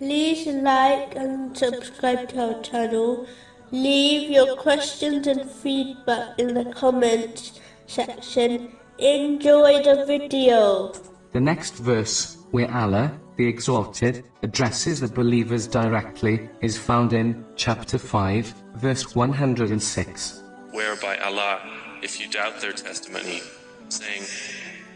like 0.00 1.14
and 1.16 1.56
subscribe 1.56 2.28
to 2.30 2.54
our 2.54 2.62
channel. 2.62 3.26
Leave 3.70 4.30
your 4.30 4.56
questions 4.56 5.26
and 5.26 5.50
feedback 5.50 6.38
in 6.38 6.54
the 6.54 6.64
comments 6.72 7.60
section. 7.86 8.72
Enjoy 8.98 9.82
the 9.82 10.04
video. 10.06 10.92
The 11.32 11.40
next 11.40 11.74
verse, 11.76 12.38
where 12.52 12.70
Allah, 12.72 13.12
the 13.36 13.46
Exalted, 13.46 14.24
addresses 14.42 15.00
the 15.00 15.08
believers 15.08 15.66
directly, 15.66 16.48
is 16.60 16.78
found 16.78 17.12
in 17.12 17.44
chapter 17.56 17.98
5, 17.98 18.54
verse 18.76 19.14
106. 19.16 20.42
whereby 20.70 21.16
Allah, 21.18 21.60
if 22.02 22.20
you 22.20 22.28
doubt 22.28 22.60
their 22.60 22.72
testimony, 22.72 23.40
saying, 23.88 24.22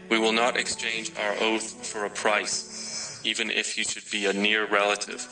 We 0.09 0.19
will 0.19 0.33
not 0.33 0.57
exchange 0.57 1.11
our 1.17 1.35
oath 1.41 1.85
for 1.85 2.05
a 2.05 2.09
price, 2.09 2.78
even 3.23 3.49
if 3.49 3.77
you 3.77 3.83
should 3.83 4.09
be 4.11 4.25
a 4.25 4.33
near 4.33 4.65
relative, 4.67 5.27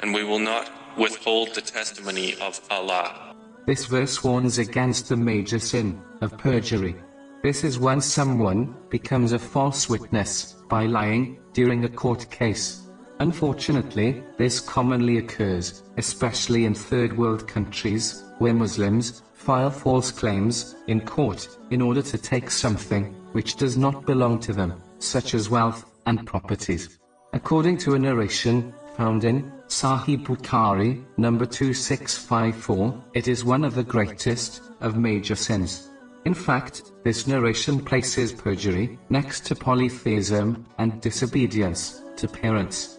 and 0.00 0.14
we 0.14 0.24
will 0.24 0.38
not 0.38 0.70
withhold 0.96 1.54
the 1.54 1.60
testimony 1.60 2.34
of 2.40 2.60
Allah. 2.70 3.34
This 3.66 3.86
verse 3.86 4.24
warns 4.24 4.58
against 4.58 5.08
the 5.08 5.16
major 5.16 5.58
sin 5.58 6.00
of 6.20 6.36
perjury. 6.38 6.96
This 7.42 7.64
is 7.64 7.78
when 7.78 8.00
someone 8.00 8.74
becomes 8.90 9.32
a 9.32 9.38
false 9.38 9.88
witness 9.88 10.54
by 10.68 10.86
lying 10.86 11.38
during 11.52 11.84
a 11.84 11.88
court 11.88 12.30
case. 12.30 12.82
Unfortunately, 13.20 14.22
this 14.36 14.60
commonly 14.60 15.18
occurs, 15.18 15.82
especially 15.96 16.64
in 16.64 16.74
third 16.74 17.16
world 17.16 17.46
countries, 17.46 18.24
where 18.38 18.54
Muslims 18.54 19.22
file 19.34 19.70
false 19.70 20.10
claims 20.10 20.76
in 20.86 21.00
court 21.00 21.48
in 21.70 21.80
order 21.80 22.02
to 22.02 22.18
take 22.18 22.50
something 22.50 23.14
which 23.32 23.56
does 23.56 23.76
not 23.76 24.06
belong 24.06 24.38
to 24.40 24.52
them, 24.52 24.74
such 24.98 25.34
as 25.34 25.50
wealth 25.50 25.84
and 26.06 26.26
properties. 26.26 26.98
According 27.34 27.76
to 27.78 27.94
a 27.94 27.98
narration 27.98 28.72
found 28.96 29.24
in 29.24 29.52
Sahih 29.68 30.24
Bukhari, 30.24 31.04
number 31.18 31.44
2654, 31.44 33.04
it 33.12 33.28
is 33.28 33.44
one 33.44 33.64
of 33.64 33.74
the 33.74 33.84
greatest 33.84 34.62
of 34.80 34.96
major 34.96 35.36
sins. 35.36 35.90
In 36.24 36.32
fact, 36.32 36.92
this 37.04 37.26
narration 37.26 37.84
places 37.84 38.32
perjury 38.32 38.98
next 39.10 39.44
to 39.46 39.54
polytheism 39.54 40.64
and 40.78 41.00
disobedience 41.02 42.02
to 42.16 42.28
parents. 42.28 42.98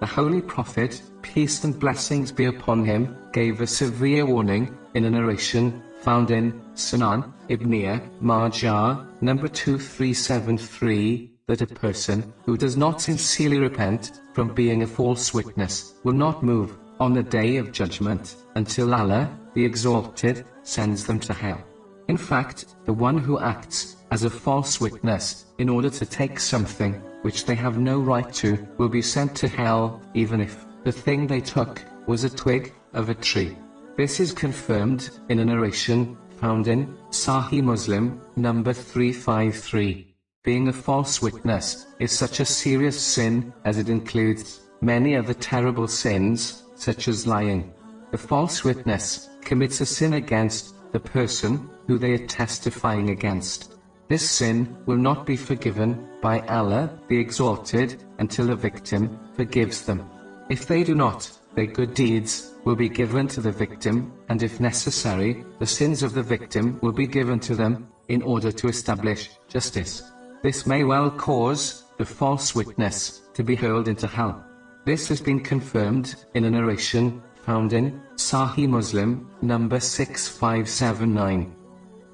The 0.00 0.06
Holy 0.06 0.42
Prophet, 0.42 1.00
peace 1.22 1.64
and 1.64 1.78
blessings 1.78 2.30
be 2.30 2.44
upon 2.44 2.84
him, 2.84 3.16
gave 3.32 3.60
a 3.60 3.66
severe 3.66 4.26
warning 4.26 4.76
in 4.94 5.06
a 5.06 5.10
narration 5.10 5.82
found 6.02 6.30
in 6.30 6.60
Sunan 6.74 7.32
Ibn 7.48 8.10
Majah, 8.20 9.06
number 9.20 9.48
2373, 9.48 11.31
that 11.48 11.60
a 11.60 11.66
person 11.66 12.32
who 12.44 12.56
does 12.56 12.76
not 12.76 13.00
sincerely 13.00 13.58
repent 13.58 14.20
from 14.32 14.54
being 14.54 14.82
a 14.82 14.86
false 14.86 15.34
witness 15.34 15.94
will 16.04 16.12
not 16.12 16.42
move 16.42 16.76
on 17.00 17.12
the 17.12 17.22
day 17.22 17.56
of 17.56 17.72
judgment 17.72 18.36
until 18.54 18.94
Allah, 18.94 19.28
the 19.54 19.64
Exalted, 19.64 20.44
sends 20.62 21.04
them 21.04 21.18
to 21.20 21.32
hell. 21.32 21.62
In 22.08 22.16
fact, 22.16 22.76
the 22.84 22.92
one 22.92 23.18
who 23.18 23.40
acts 23.40 23.96
as 24.10 24.24
a 24.24 24.30
false 24.30 24.80
witness 24.80 25.46
in 25.58 25.68
order 25.68 25.90
to 25.90 26.06
take 26.06 26.38
something 26.38 26.94
which 27.22 27.44
they 27.46 27.54
have 27.54 27.78
no 27.78 27.98
right 27.98 28.32
to 28.34 28.66
will 28.78 28.88
be 28.88 29.02
sent 29.02 29.34
to 29.36 29.48
hell, 29.48 30.02
even 30.14 30.40
if 30.40 30.64
the 30.84 30.92
thing 30.92 31.26
they 31.26 31.40
took 31.40 31.82
was 32.06 32.24
a 32.24 32.30
twig 32.30 32.72
of 32.92 33.08
a 33.08 33.14
tree. 33.14 33.56
This 33.96 34.20
is 34.20 34.32
confirmed 34.32 35.10
in 35.28 35.38
a 35.38 35.44
narration 35.44 36.16
found 36.40 36.66
in 36.66 36.96
Sahih 37.10 37.62
Muslim, 37.62 38.20
number 38.36 38.72
353. 38.72 40.11
Being 40.44 40.66
a 40.66 40.72
false 40.72 41.22
witness 41.22 41.86
is 42.00 42.10
such 42.10 42.40
a 42.40 42.44
serious 42.44 43.00
sin 43.00 43.52
as 43.64 43.78
it 43.78 43.88
includes 43.88 44.62
many 44.80 45.14
other 45.14 45.34
terrible 45.34 45.86
sins, 45.86 46.64
such 46.74 47.06
as 47.06 47.28
lying. 47.28 47.72
The 48.10 48.18
false 48.18 48.64
witness 48.64 49.28
commits 49.40 49.80
a 49.80 49.86
sin 49.86 50.14
against 50.14 50.74
the 50.90 50.98
person 50.98 51.70
who 51.86 51.96
they 51.96 52.14
are 52.14 52.26
testifying 52.26 53.10
against. 53.10 53.76
This 54.08 54.28
sin 54.28 54.76
will 54.84 54.96
not 54.96 55.26
be 55.26 55.36
forgiven 55.36 56.08
by 56.20 56.40
Allah, 56.48 56.90
the 57.06 57.20
Exalted, 57.20 58.02
until 58.18 58.48
the 58.48 58.56
victim 58.56 59.20
forgives 59.36 59.82
them. 59.82 60.10
If 60.50 60.66
they 60.66 60.82
do 60.82 60.96
not, 60.96 61.30
their 61.54 61.66
good 61.66 61.94
deeds 61.94 62.50
will 62.64 62.74
be 62.74 62.88
given 62.88 63.28
to 63.28 63.40
the 63.40 63.52
victim, 63.52 64.12
and 64.28 64.42
if 64.42 64.58
necessary, 64.58 65.44
the 65.60 65.66
sins 65.66 66.02
of 66.02 66.14
the 66.14 66.22
victim 66.24 66.80
will 66.82 66.90
be 66.90 67.06
given 67.06 67.38
to 67.40 67.54
them, 67.54 67.86
in 68.08 68.22
order 68.22 68.50
to 68.50 68.66
establish 68.66 69.30
justice. 69.46 70.02
This 70.42 70.66
may 70.66 70.82
well 70.82 71.08
cause 71.08 71.84
the 71.98 72.04
false 72.04 72.52
witness 72.52 73.22
to 73.34 73.44
be 73.44 73.54
hurled 73.54 73.86
into 73.86 74.08
hell. 74.08 74.44
This 74.84 75.06
has 75.06 75.20
been 75.20 75.38
confirmed 75.38 76.16
in 76.34 76.44
a 76.44 76.50
narration 76.50 77.22
found 77.44 77.72
in 77.72 78.02
Sahih 78.16 78.68
Muslim, 78.68 79.30
number 79.40 79.78
6579. 79.78 81.54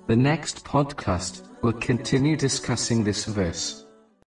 The 0.08 0.16
next 0.16 0.62
podcast 0.62 1.48
will 1.62 1.72
continue 1.72 2.36
discussing 2.36 3.02
this 3.02 3.24
verse. 3.24 3.86